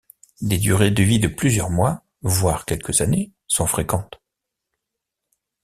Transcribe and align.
Des 0.41 0.57
durées 0.57 0.89
de 0.89 1.03
vie 1.03 1.19
de 1.19 1.27
plusieurs 1.27 1.69
mois, 1.69 2.01
voire 2.23 2.65
quelques 2.65 3.01
années, 3.01 3.33
sont 3.45 3.67
fréquentes. 3.67 4.19